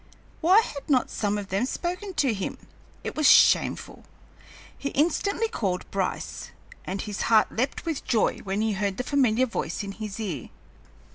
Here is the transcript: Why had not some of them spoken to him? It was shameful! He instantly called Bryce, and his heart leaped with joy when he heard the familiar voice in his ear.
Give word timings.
Why 0.39 0.61
had 0.61 0.89
not 0.89 1.11
some 1.11 1.37
of 1.37 1.49
them 1.49 1.67
spoken 1.67 2.15
to 2.15 2.33
him? 2.33 2.57
It 3.03 3.15
was 3.15 3.29
shameful! 3.29 4.03
He 4.75 4.89
instantly 4.89 5.47
called 5.47 5.85
Bryce, 5.91 6.49
and 6.85 7.01
his 7.03 7.21
heart 7.29 7.51
leaped 7.51 7.85
with 7.85 8.03
joy 8.03 8.39
when 8.39 8.61
he 8.61 8.71
heard 8.71 8.97
the 8.97 9.03
familiar 9.03 9.45
voice 9.45 9.83
in 9.83 9.91
his 9.91 10.19
ear. 10.19 10.49